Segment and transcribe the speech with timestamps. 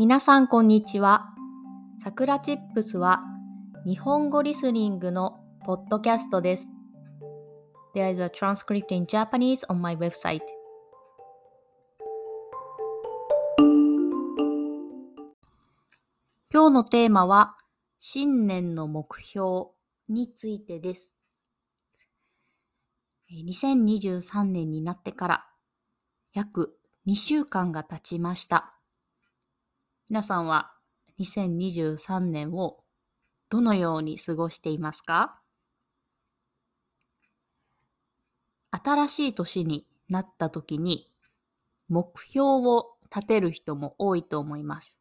[0.00, 1.26] 皆さんこんにちは。
[2.02, 3.20] さくらチップスは
[3.86, 6.68] 日本語リスニングのポッドキャストです。
[7.94, 10.40] There is a transcript in Japanese on my website.
[16.50, 17.58] 今日のテーマは
[17.98, 19.66] 新年の目標
[20.08, 21.12] についてです。
[23.30, 25.46] 2023年になってから
[26.32, 26.74] 約
[27.06, 28.69] 2週間が経ちました。
[30.10, 30.72] 皆さんは
[31.20, 32.82] 2023年を
[33.48, 35.40] どのように過ごしていますか？
[38.72, 41.08] 新しい年になった時に
[41.88, 44.96] 目標を立てる人も多いと思います。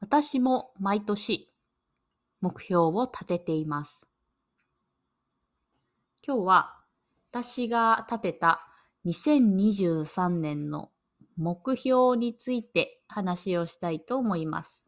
[0.00, 1.48] 私も毎年
[2.40, 4.08] 目標を立てています。
[6.26, 6.74] 今日は
[7.30, 8.66] 私が立てた
[9.06, 10.90] 2023年の
[11.36, 14.84] 目標について話をしたいと思います。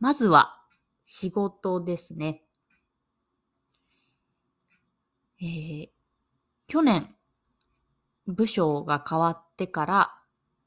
[0.00, 0.62] まずは
[1.04, 2.44] 仕事ですね。
[5.40, 5.88] えー、
[6.66, 7.14] 去年
[8.26, 10.14] 部署が変わってから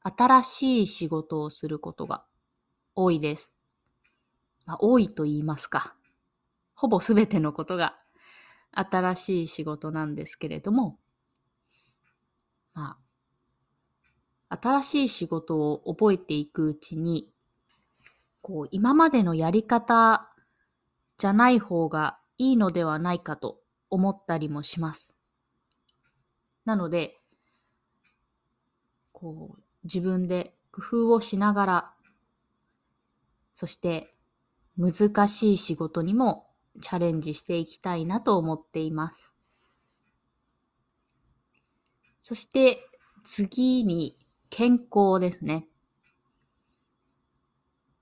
[0.02, 2.24] 新しい仕事をすることが
[2.94, 3.52] 多いです。
[4.66, 5.94] まあ、多いと言いますか。
[6.74, 7.96] ほぼすべてのことが
[8.72, 10.98] 新しい仕事なんですけれども、
[12.74, 12.96] ま
[14.48, 17.28] あ、新しい仕事を覚えていくうちに、
[18.40, 20.32] こう、今までのやり方
[21.18, 25.14] じゃない方がいいのではないかと思ったりもします。
[26.64, 27.20] なので、
[29.12, 31.94] こう、自分で工夫をしながら、
[33.54, 34.14] そして
[34.76, 36.46] 難しい仕事にも
[36.80, 39.34] チャレンジしていきたいなと思っています。
[42.22, 42.78] そして
[43.24, 44.16] 次に
[44.48, 45.66] 健康ですね。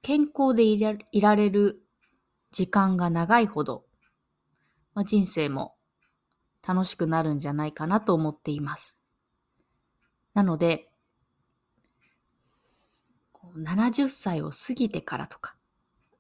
[0.03, 1.83] 健康でいられる
[2.53, 3.85] 時間が長いほど、
[4.95, 5.75] まあ、人生も
[6.67, 8.97] 楽しくなるんじゃないかなと思っています。
[10.35, 10.91] なので、
[13.55, 15.57] 70歳を過ぎてからとか、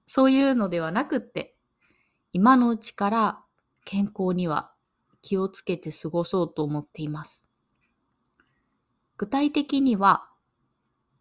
[0.06, 1.54] そういうのではなくって、
[2.32, 3.44] 今のうちから
[3.84, 4.72] 健康には
[5.22, 7.39] 気をつけて過ごそうと思っています。
[9.20, 10.30] 具体的には、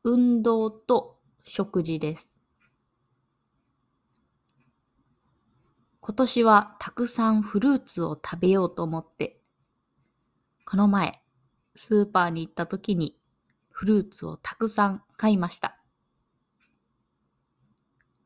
[0.06, 2.32] 運動と食事です。
[6.00, 9.42] 今年はたくさんフルーツを食べようと思って、
[10.64, 11.22] この前、
[11.76, 13.20] スーパーに行った時に
[13.70, 15.78] フルーツをたくさん買いました。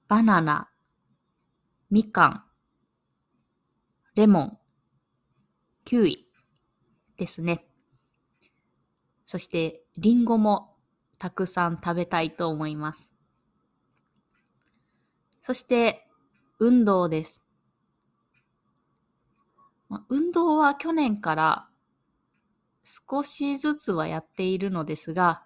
[0.07, 0.69] バナナ、
[1.89, 2.43] みかん、
[4.13, 4.57] レモン、
[5.83, 6.27] キウイ
[7.17, 7.72] ですね。
[9.33, 10.75] そして、リンゴも
[11.17, 13.11] たくさん食べたいと思います。
[15.39, 16.07] そして、
[16.59, 17.41] 運動です。
[19.89, 21.67] ま運動は去年から
[22.83, 25.41] 少しずつはやっているのですが、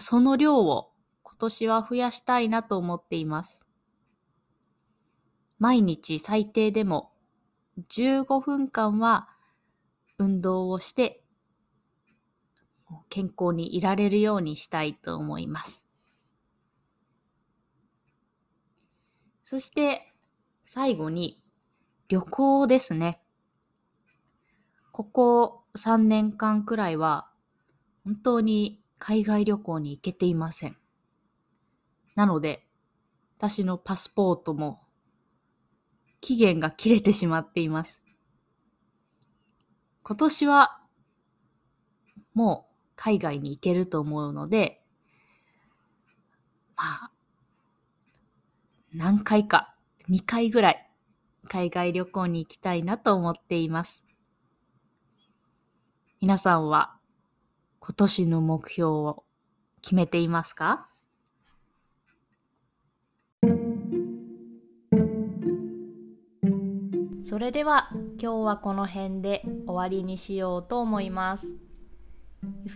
[0.00, 0.90] その量を
[1.22, 3.64] 今年は増やしたいなと思っています。
[5.60, 7.12] 毎日最低でも
[7.88, 9.28] 15分間は
[10.18, 11.22] 運動をして
[13.08, 15.86] 健康にいられるようにしたいと思います。
[19.44, 20.12] そして
[20.64, 21.42] 最後に
[22.08, 23.20] 旅行ですね。
[24.92, 27.28] ここ3年間くらいは
[28.04, 30.76] 本当に海外旅行に行けていません。
[32.14, 32.66] なので
[33.38, 34.82] 私のパスポートも
[36.20, 38.02] 期限が切れてしまっています。
[40.02, 40.80] 今年は
[42.32, 44.82] もう海外に行けると思うので、
[46.76, 47.10] まあ、
[48.92, 49.74] 何回か、
[50.10, 50.90] 2回ぐらい
[51.48, 54.04] 海外旅行に行きたいなと思っています。
[56.20, 56.96] 皆さんは
[57.78, 59.24] 今年の目標を
[59.82, 60.88] 決めていますか？
[67.22, 67.90] それでは
[68.20, 71.52] 今日はこの辺で終わりにしようと思います。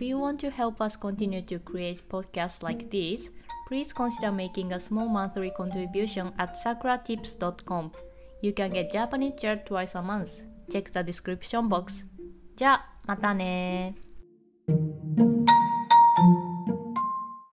[0.00, 3.28] you want to help us continue to create podcasts like this,
[3.68, 7.92] please consider making a small monthly contribution at sakuratips.com.
[8.42, 10.40] You can get Japanese chair twice a month.
[10.70, 12.04] Check the description box.
[12.56, 13.94] じゃあ、またね